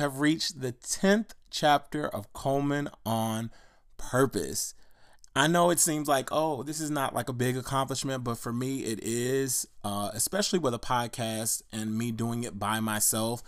[0.00, 3.50] Have reached the 10th chapter of Coleman on
[3.98, 4.72] Purpose.
[5.36, 8.50] I know it seems like, oh, this is not like a big accomplishment, but for
[8.50, 13.42] me, it is, uh, especially with a podcast and me doing it by myself.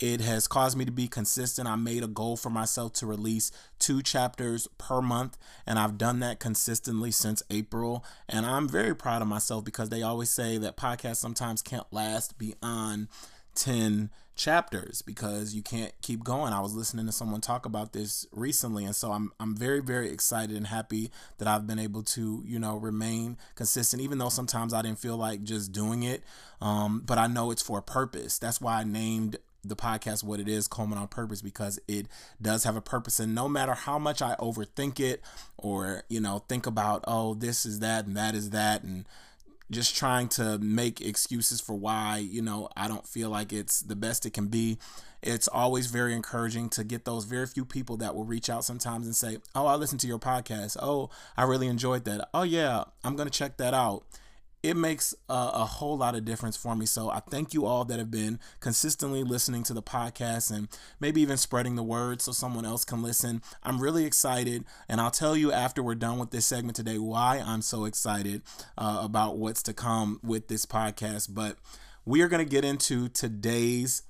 [0.00, 1.68] It has caused me to be consistent.
[1.68, 6.20] I made a goal for myself to release two chapters per month, and I've done
[6.20, 8.02] that consistently since April.
[8.30, 12.38] And I'm very proud of myself because they always say that podcasts sometimes can't last
[12.38, 13.08] beyond
[13.56, 16.52] 10 chapters because you can't keep going.
[16.52, 20.10] I was listening to someone talk about this recently and so I'm I'm very very
[20.10, 24.72] excited and happy that I've been able to, you know, remain consistent even though sometimes
[24.72, 26.22] I didn't feel like just doing it.
[26.62, 28.38] Um, but I know it's for a purpose.
[28.38, 32.06] That's why I named the podcast what it is Coleman on purpose because it
[32.40, 35.20] does have a purpose and no matter how much I overthink it
[35.56, 39.04] or you know think about oh this is that and that is that and
[39.70, 43.96] just trying to make excuses for why, you know, I don't feel like it's the
[43.96, 44.78] best it can be.
[45.22, 49.06] It's always very encouraging to get those very few people that will reach out sometimes
[49.06, 50.76] and say, Oh, I listened to your podcast.
[50.80, 52.28] Oh, I really enjoyed that.
[52.32, 54.04] Oh, yeah, I'm going to check that out
[54.62, 56.84] it makes a, a, whole lot of difference for me.
[56.84, 61.20] So I thank you all that have been consistently listening to the podcast and maybe
[61.20, 63.40] even spreading the word so someone else can listen.
[63.62, 67.42] I'm really excited, and I'll tell you after we're done with this segment today why
[67.44, 68.42] I'm so excited
[68.76, 71.28] uh, about what's to come with this podcast.
[71.32, 71.56] But
[72.04, 74.02] we are going to get into today's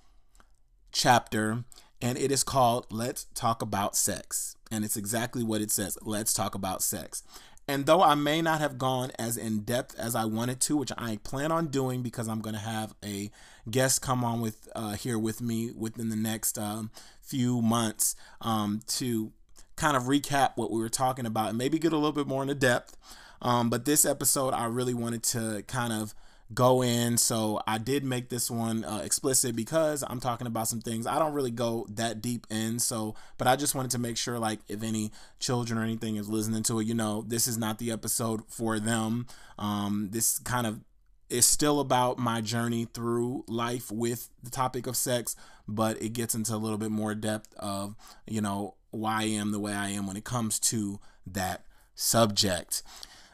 [0.92, 1.64] chapter,
[2.00, 4.56] and it is called Let's Talk About Sex.
[4.70, 7.22] And it's exactly what it says Let's Talk About Sex.
[7.68, 10.90] And though I may not have gone as in depth as I wanted to, which
[10.96, 13.30] I plan on doing because I'm going to have a
[13.70, 18.80] guest come on with uh, here with me within the next um, few months um,
[18.88, 19.32] to
[19.76, 22.40] kind of recap what we were talking about and maybe get a little bit more
[22.40, 22.96] into depth.
[23.42, 26.14] Um, but this episode, I really wanted to kind of
[26.54, 27.18] go in.
[27.18, 31.18] So I did make this one uh, explicit because I'm talking about some things I
[31.18, 32.78] don't really go that deep in.
[32.78, 36.28] So, but I just wanted to make sure, like, if any children or anything is
[36.28, 39.26] listening to it, you know, this is not the episode for them.
[39.58, 40.80] Um, this kind of
[41.28, 45.36] is still about my journey through life with the topic of sex,
[45.66, 47.94] but it gets into a little bit more depth of,
[48.26, 52.82] you know, why I am the way I am when it comes to that subject.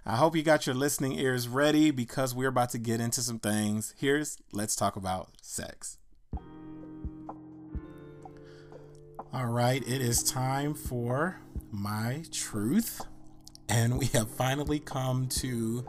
[0.06, 3.38] I hope you got your listening ears ready because we're about to get into some
[3.38, 3.94] things.
[3.97, 5.97] Here's Let's Talk About Sex.
[9.32, 13.00] All right, it is time for my truth.
[13.70, 15.87] And we have finally come to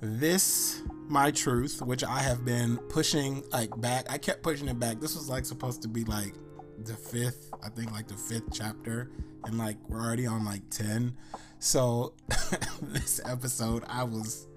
[0.00, 4.06] this my truth, which I have been pushing like back.
[4.10, 4.98] I kept pushing it back.
[4.98, 6.34] This was like supposed to be like
[6.82, 9.12] the fifth, I think like the fifth chapter,
[9.44, 11.16] and like we're already on like 10.
[11.64, 12.12] So
[12.82, 14.48] this episode, I was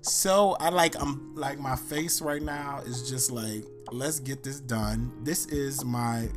[0.00, 3.62] so I like I'm like my face right now is just like
[3.92, 5.12] let's get this done.
[5.22, 6.30] This is my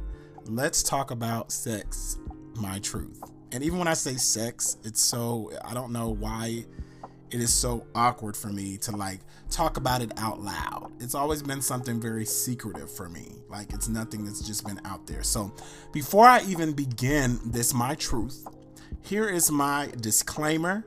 [0.44, 2.18] let's talk about sex,
[2.56, 3.24] my truth.
[3.53, 6.66] And even when I say sex, it's so I don't know why
[7.31, 10.91] it is so awkward for me to like talk about it out loud.
[11.00, 13.36] It's always been something very secretive for me.
[13.47, 15.24] Like it's nothing that's just been out there.
[15.24, 15.53] So
[15.94, 18.46] before I even begin this my truth,
[19.02, 20.86] here is my disclaimer.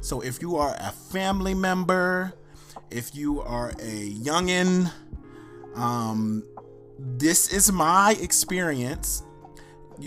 [0.00, 2.32] So if you are a family member,
[2.90, 4.90] if you are a youngin,
[5.74, 6.44] um,
[6.98, 9.22] this is my experience.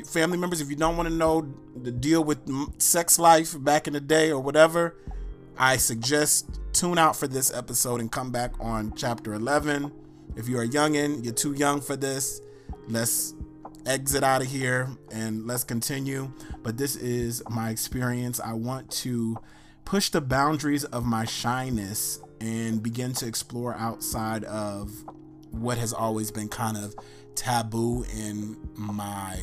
[0.05, 2.39] Family members, if you don't want to know the deal with
[2.81, 4.95] sex life back in the day or whatever,
[5.57, 9.91] I suggest tune out for this episode and come back on chapter 11.
[10.35, 12.41] If you're a youngin, you're too young for this.
[12.87, 13.33] Let's
[13.85, 16.31] exit out of here and let's continue.
[16.63, 18.39] But this is my experience.
[18.39, 19.37] I want to
[19.85, 24.91] push the boundaries of my shyness and begin to explore outside of
[25.51, 26.95] what has always been kind of
[27.35, 29.39] taboo in my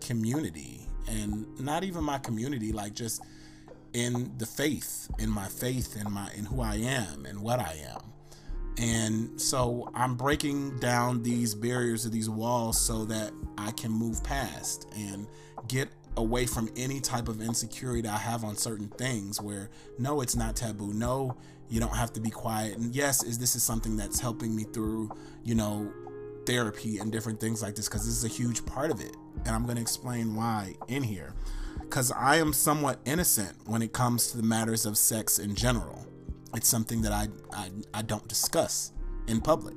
[0.00, 3.22] community and not even my community like just
[3.92, 7.76] in the faith in my faith in my in who I am and what I
[7.88, 8.12] am
[8.78, 14.22] and so I'm breaking down these barriers of these walls so that I can move
[14.22, 15.26] past and
[15.68, 20.36] get away from any type of insecurity I have on certain things where no, it's
[20.36, 20.92] not taboo.
[20.92, 21.36] No,
[21.68, 22.76] you don't have to be quiet.
[22.76, 25.10] And yes, is this is something that's helping me through,
[25.42, 25.90] you know,
[26.44, 29.16] therapy and different things like this because this is a huge part of it.
[29.44, 31.34] And I'm going to explain why in here.
[31.80, 36.06] Because I am somewhat innocent when it comes to the matters of sex in general
[36.54, 38.92] it's something that I, I, I don't discuss
[39.26, 39.76] in public.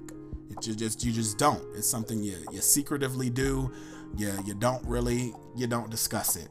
[0.52, 1.64] It you just you just don't.
[1.76, 3.72] It's something you you secretively do.
[4.18, 6.50] You you don't really you don't discuss it.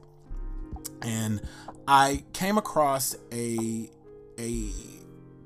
[1.02, 1.40] And
[1.86, 3.90] I came across a
[4.38, 4.70] a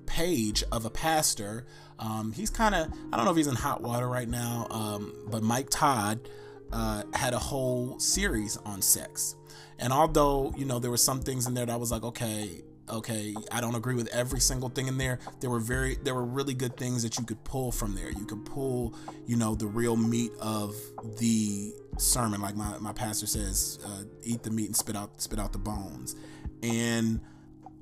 [0.07, 1.67] page of a pastor
[1.99, 5.15] Um, he's kind of, I don't know if he's in hot water right now, um,
[5.31, 6.29] but Mike Todd
[6.73, 9.37] uh, had a whole series on sex.
[9.79, 12.63] And although, you know, there were some things in there that I was like, okay,
[12.89, 15.19] okay, I don't agree with every single thing in there.
[15.41, 18.11] There were very, there were really good things that you could pull from there.
[18.11, 18.95] You could pull,
[19.27, 20.75] you know, the real meat of
[21.19, 25.39] the sermon, like my, my pastor says, uh, eat the meat and spit out, spit
[25.39, 26.17] out the bones.
[26.63, 27.21] And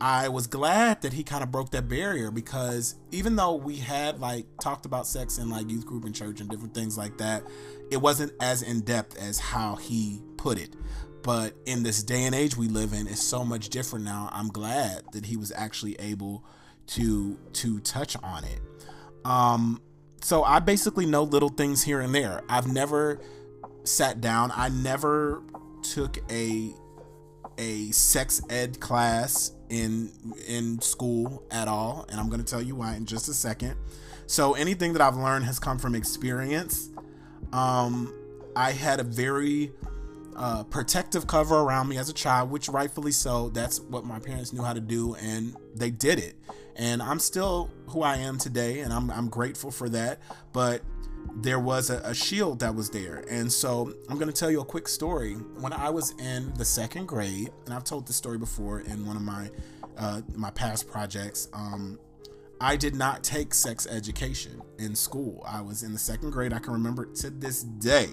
[0.00, 4.18] I was glad that he kind of broke that barrier because even though we had
[4.18, 7.42] like talked about sex in like youth group and church and different things like that,
[7.90, 10.74] it wasn't as in depth as how he put it.
[11.22, 14.30] But in this day and age we live in, it's so much different now.
[14.32, 16.44] I'm glad that he was actually able
[16.88, 18.60] to to touch on it.
[19.24, 19.82] Um,
[20.22, 22.42] so I basically know little things here and there.
[22.48, 23.20] I've never
[23.84, 24.52] sat down.
[24.54, 25.42] I never
[25.82, 26.74] took a
[27.58, 30.10] a sex ed class in
[30.46, 33.76] in school at all, and I'm going to tell you why in just a second.
[34.26, 36.88] So anything that I've learned has come from experience.
[37.52, 38.14] Um,
[38.54, 39.72] I had a very
[40.36, 43.48] uh, protective cover around me as a child, which rightfully so.
[43.50, 46.36] That's what my parents knew how to do, and they did it.
[46.76, 50.20] And I'm still who I am today, and I'm, I'm grateful for that.
[50.52, 50.82] But
[51.36, 53.24] there was a, a shield that was there.
[53.28, 55.34] And so I'm going to tell you a quick story.
[55.34, 59.16] When I was in the second grade, and I've told this story before in one
[59.16, 59.50] of my
[59.96, 61.98] uh, my past projects, um,
[62.60, 65.42] I did not take sex education in school.
[65.46, 66.52] I was in the second grade.
[66.52, 68.08] I can remember to this day.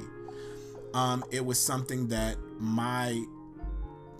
[0.94, 3.24] Um, it was something that my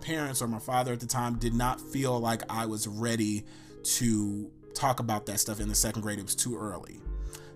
[0.00, 3.44] parents or my father at the time did not feel like I was ready
[3.82, 6.18] to talk about that stuff in the second grade.
[6.18, 7.00] It was too early.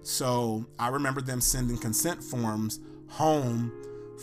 [0.03, 3.73] So I remember them sending consent forms home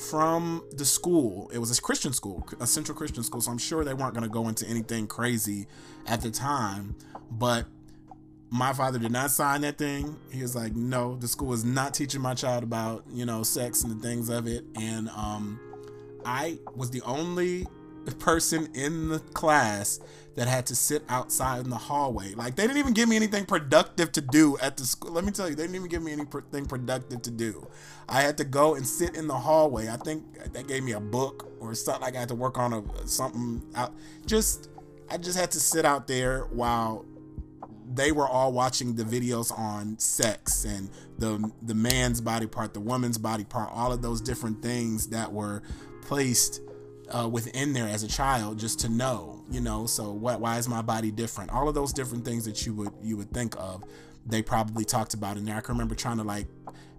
[0.09, 1.49] from the school.
[1.53, 3.41] It was a Christian school, a central Christian school.
[3.41, 5.67] So I'm sure they weren't going to go into anything crazy
[6.05, 6.95] at the time.
[7.31, 7.65] But
[8.51, 10.15] my father did not sign that thing.
[10.31, 13.83] He was like, no, the school is not teaching my child about, you know, sex
[13.83, 14.63] and the things of it.
[14.79, 15.59] And um,
[16.25, 17.67] I was the only
[18.17, 19.99] person in the class
[20.35, 22.33] that had to sit outside in the hallway.
[22.33, 25.11] Like they didn't even give me anything productive to do at the school.
[25.11, 27.67] Let me tell you, they didn't even give me anything productive to do.
[28.07, 29.89] I had to go and sit in the hallway.
[29.89, 30.23] I think
[30.53, 32.01] they gave me a book or something.
[32.01, 33.93] Like I had to work on a something out.
[34.25, 34.69] Just
[35.09, 37.05] I just had to sit out there while
[37.91, 42.79] they were all watching the videos on sex and the the man's body part, the
[42.79, 45.63] woman's body part, all of those different things that were
[46.01, 46.61] placed
[47.09, 50.67] uh, within there as a child just to know, you know, so what, why is
[50.67, 51.51] my body different?
[51.51, 53.83] All of those different things that you would, you would think of,
[54.25, 55.55] they probably talked about in there.
[55.55, 56.47] I can remember trying to like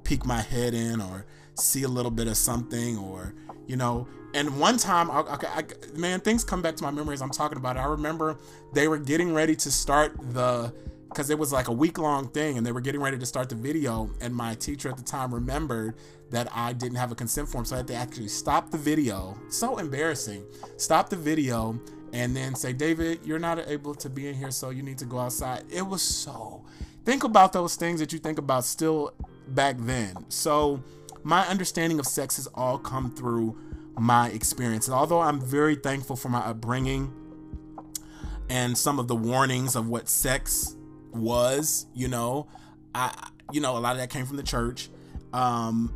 [0.02, 3.34] peek my head in or see a little bit of something or,
[3.66, 5.64] you know, and one time, I, I,
[5.96, 7.20] man, things come back to my memories.
[7.20, 7.80] I'm talking about it.
[7.80, 8.38] I remember
[8.72, 10.72] they were getting ready to start the
[11.08, 13.48] because it was like a week long thing and they were getting ready to start
[13.48, 15.96] the video and my teacher at the time remembered
[16.30, 19.36] that I didn't have a consent form so I had to actually stop the video
[19.48, 20.44] so embarrassing
[20.76, 21.80] stop the video
[22.12, 25.04] and then say David you're not able to be in here so you need to
[25.04, 26.64] go outside it was so
[27.04, 29.12] think about those things that you think about still
[29.48, 30.80] back then so
[31.24, 33.58] my understanding of sex has all come through
[34.00, 37.12] my experience and although I'm very thankful for my upbringing
[38.48, 40.74] and some of the warnings of what sex
[41.12, 42.48] was, you know,
[42.94, 44.88] I you know, a lot of that came from the church.
[45.32, 45.94] Um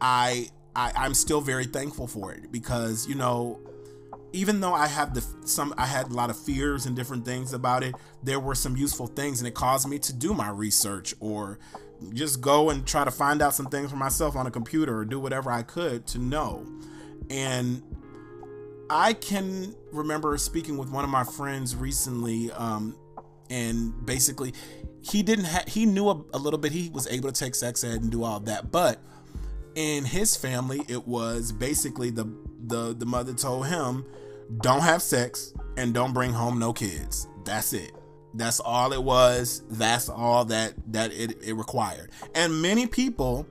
[0.00, 3.60] I I I'm still very thankful for it because, you know,
[4.32, 7.52] even though I have the some I had a lot of fears and different things
[7.52, 11.14] about it, there were some useful things and it caused me to do my research
[11.20, 11.58] or
[12.14, 15.04] just go and try to find out some things for myself on a computer or
[15.04, 16.66] do whatever I could to know.
[17.32, 17.82] And
[18.88, 22.96] I can remember speaking with one of my friends recently um,
[23.50, 24.54] and basically
[25.00, 27.84] he didn't have he knew a, a, little bit he was able to take sex
[27.84, 28.98] ed and do all that but
[29.74, 32.24] in his family it was basically the
[32.66, 34.06] the the mother told him
[34.60, 37.28] don't have sex and don't bring home no kids.
[37.44, 37.92] That's it.
[38.34, 39.62] That's all it was.
[39.70, 42.10] That's all that that it, it required.
[42.34, 43.46] And many people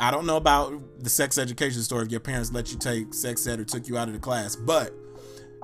[0.00, 3.46] i don't know about the sex education story if your parents let you take sex
[3.46, 4.92] ed or took you out of the class but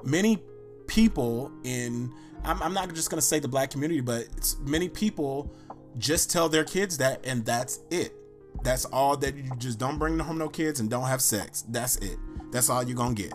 [0.05, 0.39] many
[0.87, 2.13] people in
[2.47, 5.53] I'm, I'm not just going to say the black community, but many people
[5.99, 8.15] just tell their kids that, and that's it.
[8.63, 11.65] That's all that you just don't bring home no kids and don't have sex.
[11.69, 12.19] That's it.
[12.53, 13.35] That's all you're going to get.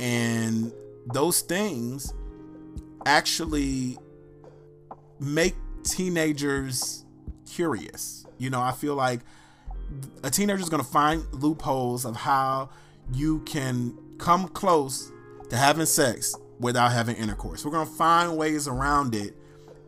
[0.00, 0.72] And
[1.12, 2.12] those things
[3.06, 3.98] actually
[5.20, 5.54] make
[5.84, 7.04] teenagers
[7.48, 8.26] curious.
[8.38, 9.20] You know, I feel like
[10.22, 12.70] a teenager is going to find loopholes of how
[13.12, 15.12] you can come close
[15.50, 17.64] to having sex without having intercourse.
[17.64, 19.36] We're going to find ways around it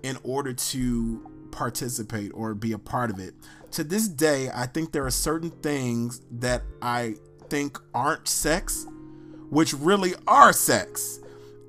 [0.03, 3.35] in order to participate or be a part of it.
[3.73, 7.15] To this day, I think there are certain things that I
[7.49, 8.87] think aren't sex,
[9.51, 11.21] which really are sex.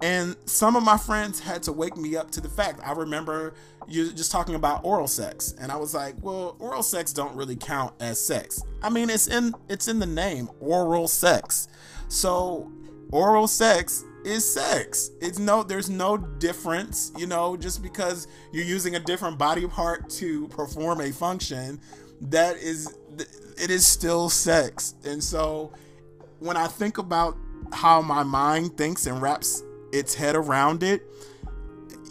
[0.01, 2.80] And some of my friends had to wake me up to the fact.
[2.84, 3.56] I remember
[3.88, 7.56] you just talking about oral sex, and I was like, "Well, oral sex don't really
[7.56, 11.68] count as sex." I mean, it's in it's in the name, oral sex.
[12.10, 12.72] So,
[13.12, 15.10] oral sex is sex.
[15.22, 20.10] It's no there's no difference, you know, just because you're using a different body part
[20.12, 21.80] to perform a function,
[22.22, 22.96] that is
[23.58, 24.96] it is still sex.
[25.06, 25.72] And so
[26.39, 27.38] when I think about
[27.72, 29.63] how my mind thinks and wraps
[29.98, 31.04] its head around it,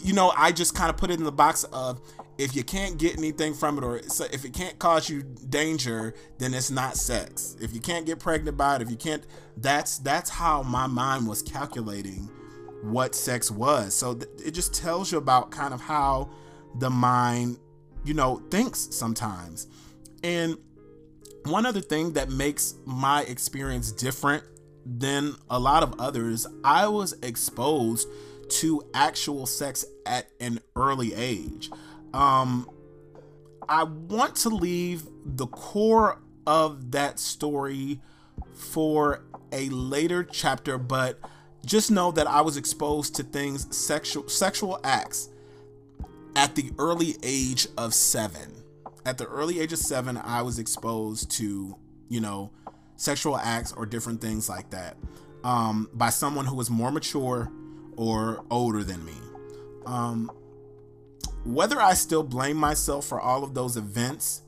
[0.03, 2.01] you know, I just kind of put it in the box of
[2.37, 6.53] if you can't get anything from it or if it can't cause you danger, then
[6.53, 7.55] it's not sex.
[7.59, 9.25] If you can't get pregnant by it, if you can't,
[9.57, 12.29] that's that's how my mind was calculating
[12.83, 13.95] what sex was.
[13.95, 16.29] So th- it just tells you about kind of how
[16.75, 17.57] the mind,
[18.05, 19.67] you know, thinks sometimes.
[20.23, 20.57] And
[21.45, 24.43] one other thing that makes my experience different
[24.87, 28.07] than a lot of others, I was exposed
[28.49, 31.69] to actual sex at an early age.
[32.13, 32.69] Um,
[33.67, 37.99] I want to leave the core of that story
[38.53, 41.19] for a later chapter, but
[41.65, 45.29] just know that I was exposed to things sexual sexual acts
[46.35, 48.63] at the early age of seven.
[49.05, 51.75] At the early age of seven, I was exposed to,
[52.07, 52.51] you know,
[52.97, 54.97] sexual acts or different things like that
[55.43, 57.51] um, by someone who was more mature
[57.95, 59.13] or older than me.
[59.85, 60.29] Um,
[61.45, 64.41] whether I still blame myself for all of those events,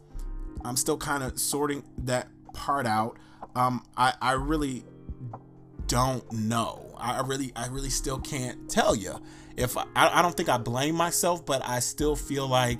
[0.66, 3.18] I'm still kind of sorting that part out.
[3.56, 4.84] Um, I, I really
[5.88, 6.94] don't know.
[6.98, 9.22] I really, I really still can't tell you.
[9.56, 12.80] If I, I don't think I blame myself, but I still feel like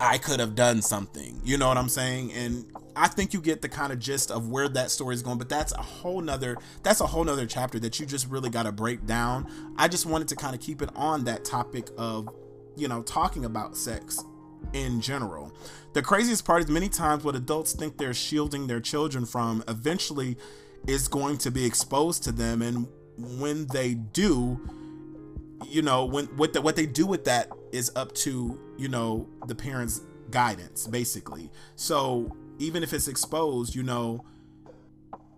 [0.00, 1.40] I could have done something.
[1.44, 2.32] You know what I'm saying?
[2.32, 2.64] And
[2.98, 5.48] I think you get the kind of gist of where that story is going, but
[5.48, 8.72] that's a whole nother that's a whole nother chapter that you just really got to
[8.72, 9.50] break down.
[9.76, 12.28] I just wanted to kind of keep it on that topic of,
[12.76, 14.22] you know, talking about sex
[14.72, 15.52] in general.
[15.92, 20.36] The craziest part is many times what adults think they're shielding their children from eventually
[20.86, 24.60] is going to be exposed to them and when they do,
[25.66, 29.28] you know, when what the, what they do with that is up to, you know,
[29.46, 31.50] the parents guidance basically.
[31.76, 34.24] So even if it's exposed, you know,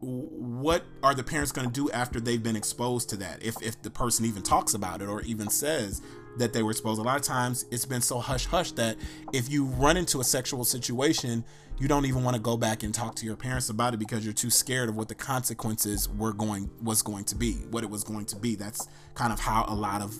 [0.00, 3.42] what are the parents going to do after they've been exposed to that?
[3.42, 6.00] If if the person even talks about it or even says
[6.38, 8.96] that they were exposed, a lot of times it's been so hush hush that
[9.32, 11.44] if you run into a sexual situation,
[11.78, 14.24] you don't even want to go back and talk to your parents about it because
[14.24, 17.90] you're too scared of what the consequences were going was going to be, what it
[17.90, 18.54] was going to be.
[18.54, 20.16] That's kind of how a lot of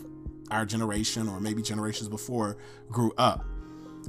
[0.50, 2.58] our generation or maybe generations before
[2.90, 3.44] grew up.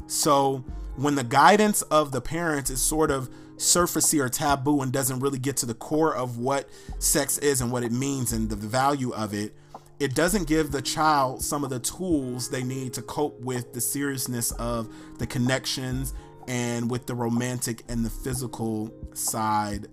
[0.07, 0.63] So
[0.95, 5.39] when the guidance of the parents is sort of surfacey or taboo and doesn't really
[5.39, 6.69] get to the core of what
[6.99, 9.53] sex is and what it means and the value of it,
[9.99, 13.81] it doesn't give the child some of the tools they need to cope with the
[13.81, 16.13] seriousness of the connections
[16.47, 19.87] and with the romantic and the physical side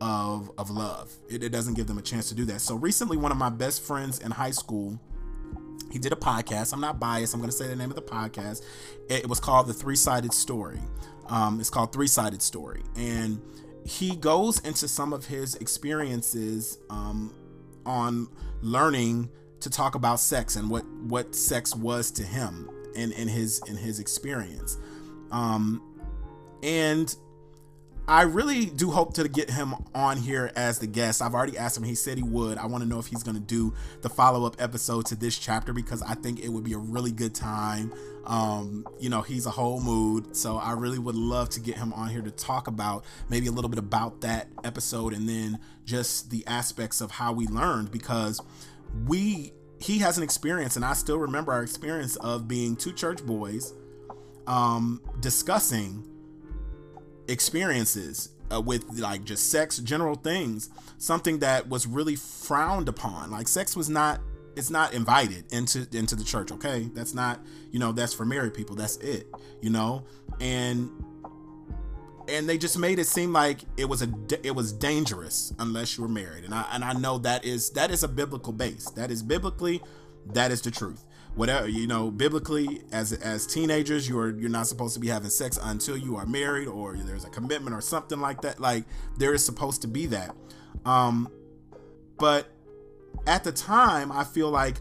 [0.00, 1.12] of of love.
[1.28, 2.62] It, it doesn't give them a chance to do that.
[2.62, 4.98] So recently, one of my best friends in high school
[5.90, 6.72] he did a podcast.
[6.72, 7.34] I'm not biased.
[7.34, 8.62] I'm going to say the name of the podcast.
[9.08, 10.80] It was called The Three Sided Story.
[11.28, 12.82] Um, it's called Three Sided Story.
[12.96, 13.40] And
[13.84, 17.34] he goes into some of his experiences um,
[17.86, 18.28] on
[18.62, 19.30] learning
[19.60, 23.76] to talk about sex and what, what sex was to him in, in his in
[23.76, 24.78] his experience.
[25.30, 25.82] Um,
[26.62, 27.14] and
[28.10, 31.22] I really do hope to get him on here as the guest.
[31.22, 31.84] I've already asked him.
[31.84, 32.58] He said he would.
[32.58, 35.38] I want to know if he's going to do the follow up episode to this
[35.38, 37.94] chapter because I think it would be a really good time.
[38.26, 40.34] Um, you know, he's a whole mood.
[40.34, 43.52] So I really would love to get him on here to talk about maybe a
[43.52, 48.40] little bit about that episode and then just the aspects of how we learned because
[49.06, 53.24] we, he has an experience, and I still remember our experience of being two church
[53.24, 53.72] boys
[54.48, 56.09] um, discussing
[57.30, 63.30] experiences uh, with like just sex, general things, something that was really frowned upon.
[63.30, 64.20] Like sex was not
[64.56, 66.90] it's not invited into into the church, okay?
[66.92, 68.76] That's not, you know, that's for married people.
[68.76, 69.26] That's it,
[69.62, 70.04] you know?
[70.40, 70.90] And
[72.28, 74.08] and they just made it seem like it was a
[74.42, 76.44] it was dangerous unless you were married.
[76.44, 78.90] And I and I know that is that is a biblical base.
[78.90, 79.80] That is biblically
[80.34, 84.94] that is the truth whatever you know biblically as as teenagers you're you're not supposed
[84.94, 88.40] to be having sex until you are married or there's a commitment or something like
[88.42, 88.84] that like
[89.18, 90.34] there is supposed to be that
[90.84, 91.28] um
[92.18, 92.48] but
[93.26, 94.76] at the time i feel like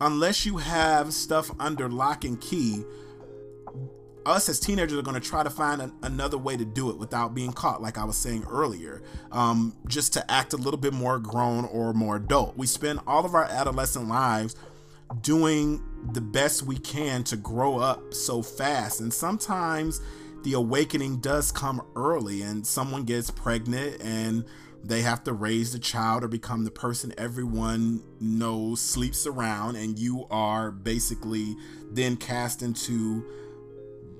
[0.00, 2.84] unless you have stuff under lock and key,
[4.24, 6.98] us as teenagers are going to try to find an, another way to do it
[6.98, 10.92] without being caught, like I was saying earlier, um, just to act a little bit
[10.92, 12.56] more grown or more adult.
[12.56, 14.56] We spend all of our adolescent lives
[15.20, 15.82] doing
[16.12, 20.00] the best we can to grow up so fast, and sometimes
[20.42, 24.44] the awakening does come early, and someone gets pregnant and
[24.84, 29.98] they have to raise the child or become the person everyone knows sleeps around and
[29.98, 31.56] you are basically
[31.90, 33.24] then cast into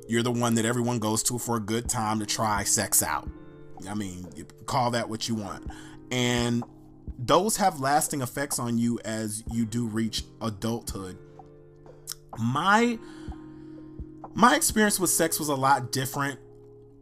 [0.09, 3.29] you're the one that everyone goes to for a good time to try sex out.
[3.89, 4.27] I mean,
[4.67, 5.69] call that what you want.
[6.11, 6.65] And
[7.19, 11.19] those have lasting effects on you as you do reach adulthood.
[12.39, 12.99] My
[14.35, 16.39] my experience with sex was a lot different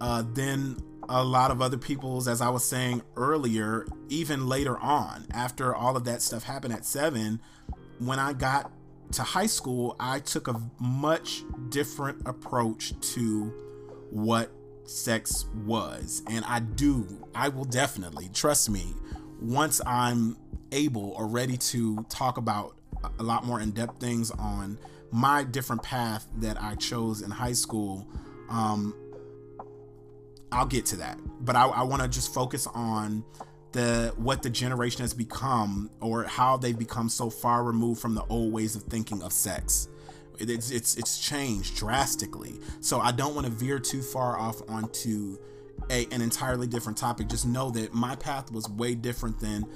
[0.01, 0.77] uh, than
[1.09, 5.97] a lot of other people's, as I was saying earlier, even later on, after all
[5.97, 7.41] of that stuff happened at seven,
[7.99, 8.71] when I got
[9.13, 13.53] to high school, I took a much different approach to
[14.11, 14.51] what
[14.85, 16.23] sex was.
[16.29, 18.95] And I do, I will definitely, trust me,
[19.41, 20.37] once I'm
[20.73, 22.77] able or ready to talk about
[23.19, 24.79] a lot more in depth things on
[25.11, 28.09] my different path that I chose in high school,
[28.49, 28.95] um,
[30.51, 31.19] I'll get to that.
[31.41, 33.25] But I, I want to just focus on
[33.73, 38.25] the what the generation has become or how they've become so far removed from the
[38.27, 39.89] old ways of thinking of sex.
[40.39, 42.61] It's it's it's changed drastically.
[42.81, 45.39] So I don't want to veer too far off onto
[45.91, 47.29] a, an entirely different topic.
[47.29, 49.67] Just know that my path was way different than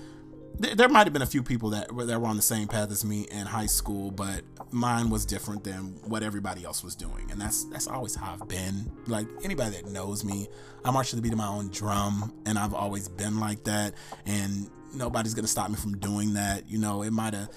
[0.58, 2.90] there might have been a few people that were, that were on the same path
[2.90, 7.30] as me in high school, but mine was different than what everybody else was doing,
[7.30, 8.90] and that's that's always how I've been.
[9.06, 10.48] Like anybody that knows me,
[10.84, 13.94] I march to the beat of my own drum, and I've always been like that,
[14.26, 16.68] and nobody's gonna stop me from doing that.
[16.68, 17.50] You know, it might have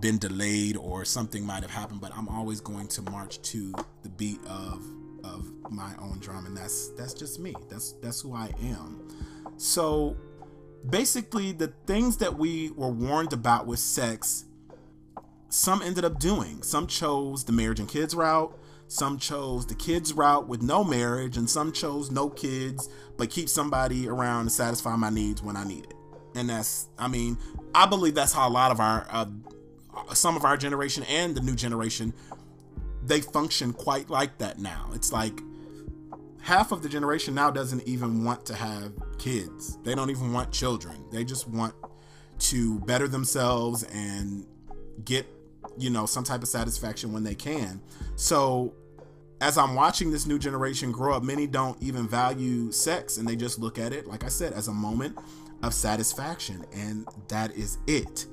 [0.00, 4.08] been delayed or something might have happened, but I'm always going to march to the
[4.08, 4.84] beat of
[5.24, 7.54] of my own drum, and that's that's just me.
[7.68, 9.08] That's that's who I am.
[9.56, 10.16] So
[10.88, 14.44] basically the things that we were warned about with sex
[15.48, 20.12] some ended up doing some chose the marriage and kids route some chose the kids
[20.12, 24.94] route with no marriage and some chose no kids but keep somebody around to satisfy
[24.94, 25.94] my needs when i need it
[26.34, 27.36] and that's i mean
[27.74, 29.26] i believe that's how a lot of our uh,
[30.14, 32.14] some of our generation and the new generation
[33.08, 35.40] they function quite like that now it's like
[36.48, 39.76] half of the generation now doesn't even want to have kids.
[39.84, 41.04] They don't even want children.
[41.12, 41.74] They just want
[42.38, 44.46] to better themselves and
[45.04, 45.26] get,
[45.76, 47.82] you know, some type of satisfaction when they can.
[48.16, 48.72] So,
[49.40, 53.36] as I'm watching this new generation grow up, many don't even value sex and they
[53.36, 55.18] just look at it, like I said, as a moment
[55.62, 56.64] of satisfaction.
[56.74, 58.26] And that is it.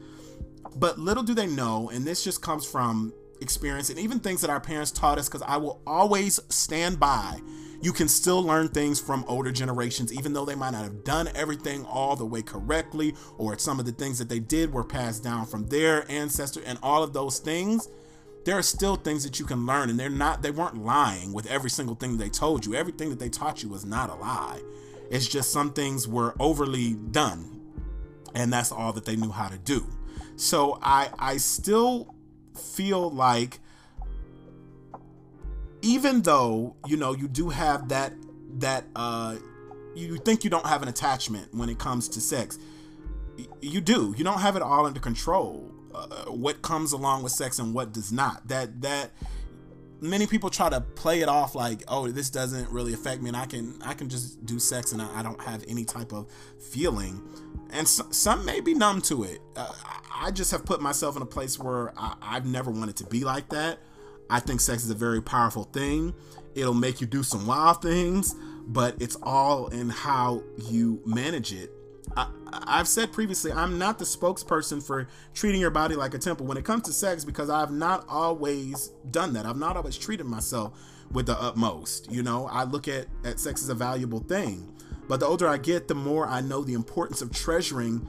[0.77, 3.13] But little do they know, and this just comes from
[3.45, 7.39] experience and even things that our parents taught us, because I will always stand by
[7.85, 11.29] you can still learn things from older generations, even though they might not have done
[11.35, 15.23] everything all the way correctly, or some of the things that they did were passed
[15.23, 17.87] down from their ancestor, and all of those things.
[18.43, 21.45] There are still things that you can learn, and they're not, they weren't lying with
[21.45, 22.73] every single thing they told you.
[22.73, 24.61] Everything that they taught you was not a lie.
[25.11, 27.61] It's just some things were overly done,
[28.33, 29.85] and that's all that they knew how to do.
[30.37, 32.14] So I I still
[32.57, 33.59] feel like
[35.81, 38.13] even though you know you do have that
[38.57, 39.35] that uh
[39.95, 42.57] you think you don't have an attachment when it comes to sex
[43.61, 44.13] you do.
[44.17, 47.93] You don't have it all under control uh, what comes along with sex and what
[47.93, 48.47] does not.
[48.47, 49.11] That that
[50.01, 53.37] many people try to play it off like oh this doesn't really affect me and
[53.37, 56.27] i can i can just do sex and i, I don't have any type of
[56.59, 57.21] feeling
[57.71, 59.71] and so, some may be numb to it uh,
[60.13, 63.23] i just have put myself in a place where I, i've never wanted to be
[63.23, 63.79] like that
[64.29, 66.13] I think sex is a very powerful thing.
[66.55, 68.35] It'll make you do some wild things,
[68.67, 71.71] but it's all in how you manage it.
[72.15, 72.27] I,
[72.67, 76.57] have said previously, I'm not the spokesperson for treating your body like a temple when
[76.57, 79.45] it comes to sex because I've not always done that.
[79.45, 80.79] I've not always treated myself
[81.11, 82.11] with the utmost.
[82.11, 84.71] You know, I look at, at sex as a valuable thing.
[85.07, 88.07] But the older I get, the more I know the importance of treasuring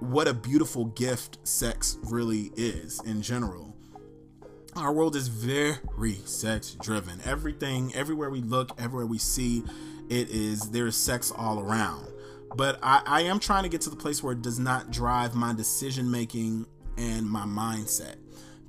[0.00, 3.76] what a beautiful gift sex really is in general
[4.76, 7.20] our world is very sex driven.
[7.24, 9.64] Everything, everywhere we look, everywhere we see,
[10.08, 12.06] it is there's sex all around.
[12.56, 15.34] But I, I am trying to get to the place where it does not drive
[15.34, 16.66] my decision making
[16.96, 18.16] and my mindset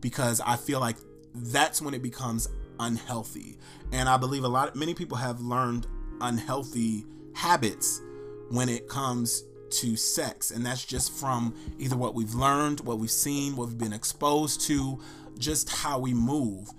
[0.02, 0.98] because I feel like
[1.34, 3.58] that's when it becomes unhealthy.
[3.94, 5.88] And I believe a lot many people have learned
[6.20, 8.02] unhealthy habits
[8.50, 10.52] when it comes to sex.
[10.52, 14.62] And that's just from either what we've learned what we've seen what we've been exposed
[14.62, 15.00] to
[15.38, 16.70] just how we move.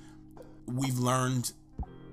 [0.66, 1.52] We've learned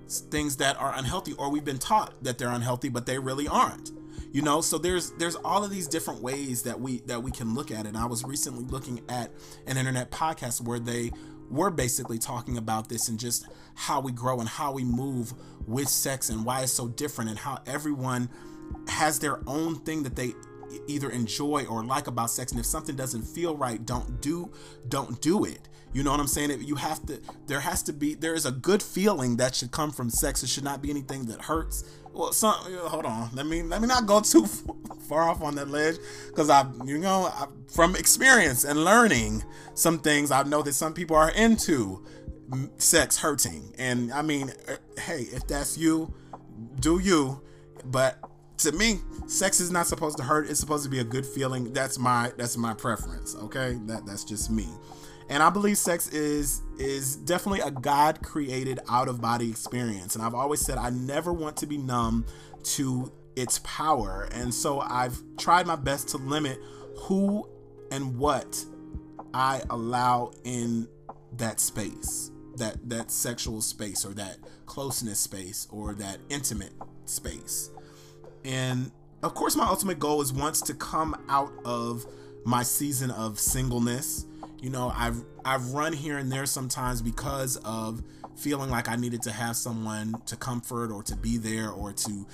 [0.08, 3.92] things that are unhealthy or we've been taught that they're unhealthy but they really aren't
[4.36, 7.56] you know so there's there's all of these different ways that we that we can
[7.56, 7.88] look at it.
[7.88, 9.32] And i was recently looking at
[9.66, 11.14] an internet podcast where they
[11.50, 15.34] were basically talking about this and just how we grow and how we move
[15.66, 18.30] with sex and why it's so different and how everyone
[18.90, 20.34] has their own thing that they
[20.88, 22.52] either enjoy or like about sex.
[22.52, 24.52] And if something doesn't feel right don't do
[24.90, 25.70] don't do it.
[25.94, 26.62] You know what i'm saying?
[26.62, 29.92] You have to there has to be there is a good feeling that should come
[29.92, 30.44] from sex.
[30.44, 32.56] It should not be anything that hurts well some
[32.88, 34.46] hold on let me let me not go too
[35.08, 35.96] far off on that ledge
[36.28, 40.94] because i you know I, from experience and learning some things i know that some
[40.94, 42.04] people are into
[42.78, 46.14] sex hurting and i mean uh, hey if that's you
[46.80, 47.42] do you
[47.86, 48.18] but
[48.58, 50.50] to me, sex is not supposed to hurt.
[50.50, 51.74] It's supposed to be a good feeling.
[51.74, 53.36] That's my that's my preference.
[53.36, 54.68] Okay, that that's just me.
[55.30, 60.16] And I believe sex is is definitely a God created out of body experience.
[60.16, 62.26] And I've always said I never want to be numb
[62.64, 64.28] to its power.
[64.32, 66.60] And so I've tried my best to limit
[66.98, 67.48] who
[67.92, 68.64] and what
[69.34, 70.88] I allow in
[71.38, 76.74] that space, that that sexual space or that closeness space or that intimate
[77.06, 77.72] space.
[78.44, 78.92] And
[79.24, 82.06] of course, my ultimate goal is once to come out of
[82.46, 84.26] my season of singleness.
[84.66, 88.02] You know, I've I've run here and there sometimes because of
[88.36, 92.26] feeling like I needed to have someone to comfort or to be there or to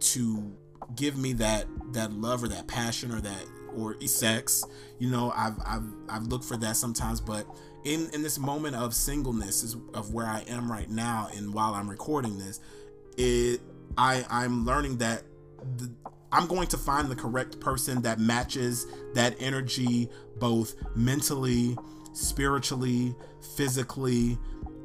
[0.00, 0.56] to
[0.96, 3.44] give me that that love or that passion or that
[3.76, 4.64] or sex.
[4.98, 7.46] You know, I've I've I've looked for that sometimes, but
[7.84, 11.74] in in this moment of singleness is of where I am right now and while
[11.74, 12.60] I'm recording this,
[13.18, 13.60] it
[13.98, 15.24] I I'm learning that
[15.76, 15.92] the,
[16.32, 21.76] I'm going to find the correct person that matches that energy both mentally,
[22.12, 23.14] spiritually,
[23.56, 24.38] physically,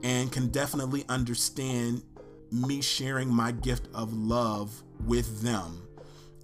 [0.03, 2.03] and can definitely understand
[2.51, 5.87] me sharing my gift of love with them.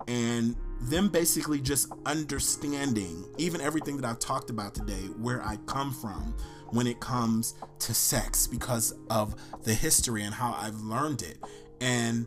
[0.07, 5.93] And them basically just understanding even everything that I've talked about today, where I come
[5.93, 6.35] from
[6.71, 11.37] when it comes to sex because of the history and how I've learned it.
[11.79, 12.25] And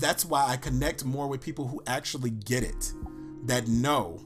[0.00, 2.92] that's why I connect more with people who actually get it,
[3.44, 4.20] that know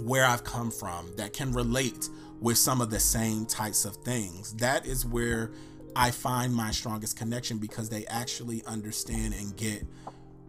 [0.00, 2.08] where I've come from, that can relate
[2.40, 4.54] with some of the same types of things.
[4.54, 5.52] That is where
[5.94, 9.86] I find my strongest connection because they actually understand and get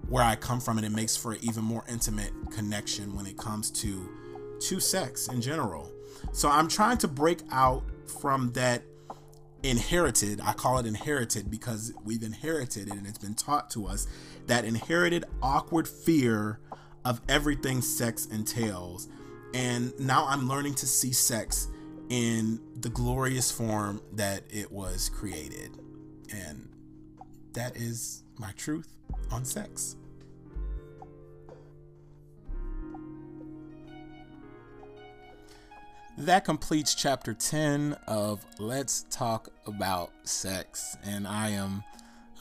[0.09, 3.37] where I come from and it makes for an even more intimate connection when it
[3.37, 4.09] comes to
[4.59, 5.91] to sex in general.
[6.31, 7.83] So I'm trying to break out
[8.21, 8.83] from that
[9.63, 14.07] inherited i call it inherited because we've inherited it and it's been taught to us
[14.47, 16.59] that inherited awkward fear
[17.05, 19.07] of everything sex entails.
[19.53, 21.67] And now i'm learning to see sex
[22.09, 25.71] in the glorious form that it was created.
[26.31, 26.69] And
[27.53, 28.95] that is my truth
[29.31, 29.95] on sex
[36.17, 40.97] that completes chapter 10 of Let's Talk About Sex.
[41.03, 41.83] And I am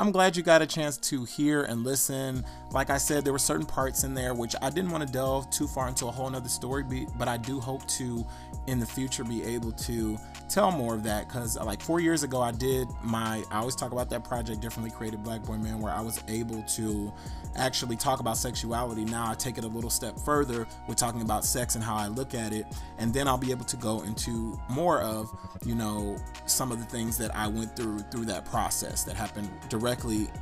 [0.03, 2.45] I'm glad you got a chance to hear and listen.
[2.73, 5.49] Like I said, there were certain parts in there which I didn't want to delve
[5.51, 8.27] too far into a whole nother story, but I do hope to
[8.67, 12.23] in the future be able to tell more of that because uh, like four years
[12.23, 15.81] ago i did my i always talk about that project differently created black boy man
[15.81, 17.13] where i was able to
[17.57, 21.45] actually talk about sexuality now i take it a little step further with talking about
[21.45, 22.67] sex and how i look at it
[22.99, 25.29] and then i'll be able to go into more of
[25.65, 29.51] you know some of the things that i went through through that process that happened
[29.69, 29.92] directly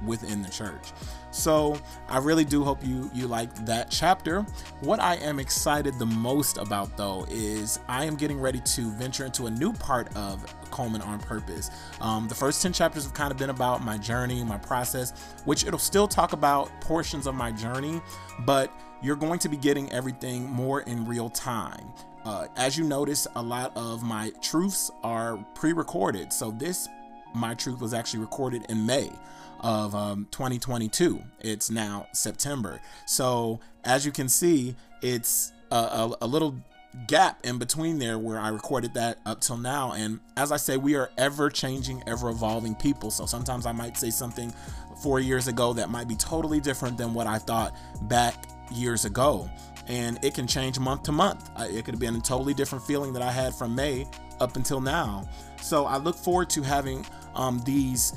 [0.04, 0.92] within the church
[1.30, 4.42] so I really do hope you you like that chapter.
[4.80, 9.24] What I am excited the most about though is I am getting ready to venture
[9.24, 11.70] into a new part of Coleman on Purpose.
[12.00, 15.12] Um, the first 10 chapters have kind of been about my journey, my process,
[15.44, 18.00] which it'll still talk about portions of my journey,
[18.40, 21.92] but you're going to be getting everything more in real time.
[22.24, 26.32] Uh, as you notice, a lot of my truths are pre recorded.
[26.32, 26.86] So this,
[27.34, 29.10] my truth, was actually recorded in May
[29.60, 31.22] of um, 2022.
[31.40, 32.80] It's now September.
[33.06, 36.56] So as you can see, it's a, a, a little
[37.06, 39.92] gap in between there where I recorded that up till now.
[39.92, 43.10] And as I say, we are ever changing, ever evolving people.
[43.10, 44.52] So sometimes I might say something
[45.02, 49.48] four years ago that might be totally different than what I thought back years ago.
[49.86, 51.50] And it can change month to month.
[51.58, 54.06] It could have been a totally different feeling that I had from May
[54.40, 55.28] up until now.
[55.60, 58.14] So I look forward to having um, these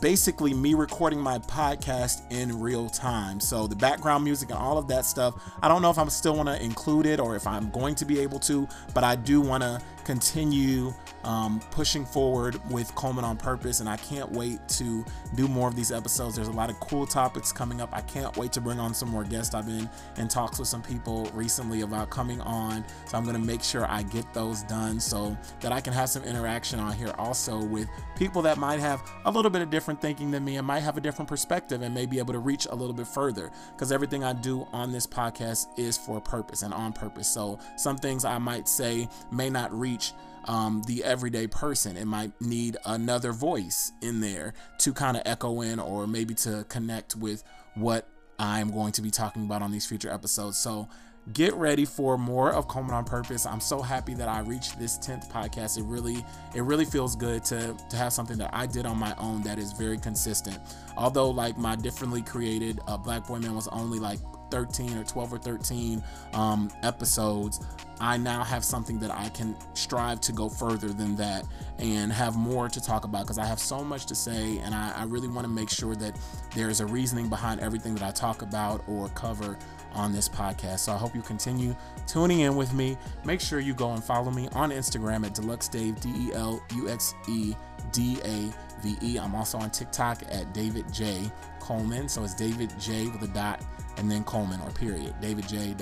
[0.00, 3.38] basically me recording my podcast in real time.
[3.40, 6.36] So the background music and all of that stuff, I don't know if I'm still
[6.36, 9.40] want to include it or if I'm going to be able to, but I do
[9.40, 10.92] want to continue
[11.24, 15.76] um, pushing forward with Coleman on purpose, and I can't wait to do more of
[15.76, 16.36] these episodes.
[16.36, 17.88] There's a lot of cool topics coming up.
[17.92, 19.54] I can't wait to bring on some more guests.
[19.54, 23.42] I've been in talks with some people recently about coming on, so I'm going to
[23.42, 27.14] make sure I get those done so that I can have some interaction on here
[27.18, 30.66] also with people that might have a little bit of different thinking than me and
[30.66, 33.50] might have a different perspective and may be able to reach a little bit further
[33.72, 37.28] because everything I do on this podcast is for a purpose and on purpose.
[37.28, 40.12] So some things I might say may not reach
[40.46, 41.96] um, the everyday person.
[41.96, 46.64] It might need another voice in there to kind of echo in or maybe to
[46.68, 47.42] connect with
[47.74, 50.58] what I'm going to be talking about on these future episodes.
[50.58, 50.88] So
[51.32, 53.46] get ready for more of Coleman on Purpose.
[53.46, 55.78] I'm so happy that I reached this 10th podcast.
[55.78, 59.14] It really it really feels good to to have something that I did on my
[59.16, 60.58] own that is very consistent.
[60.96, 64.18] Although like my differently created uh, Black Boy Man was only like
[64.50, 66.02] 13 or 12 or 13
[66.32, 67.60] um, episodes,
[68.00, 71.44] I now have something that I can strive to go further than that
[71.78, 74.92] and have more to talk about because I have so much to say and I,
[74.96, 76.18] I really want to make sure that
[76.54, 79.56] there is a reasoning behind everything that I talk about or cover
[79.92, 80.80] on this podcast.
[80.80, 81.74] So I hope you continue
[82.06, 82.96] tuning in with me.
[83.24, 86.60] Make sure you go and follow me on Instagram at Deluxe Dave, D E L
[86.74, 87.54] U X E
[87.92, 88.52] D A
[88.82, 89.18] V E.
[89.18, 91.30] I'm also on TikTok at David J.
[91.60, 92.08] Coleman.
[92.08, 93.62] So it's David J with a dot
[93.96, 95.14] and then Coleman or period.
[95.20, 95.74] David J.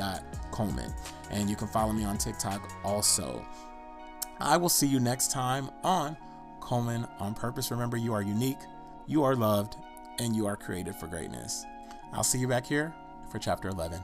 [0.50, 0.92] Coleman.
[1.30, 3.44] And you can follow me on TikTok also.
[4.40, 6.16] I will see you next time on
[6.60, 7.70] Coleman on Purpose.
[7.70, 8.60] Remember, you are unique,
[9.06, 9.76] you are loved,
[10.18, 11.64] and you are created for greatness.
[12.12, 12.94] I'll see you back here
[13.30, 14.02] for chapter 11.